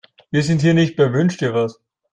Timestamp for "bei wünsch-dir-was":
0.95-1.79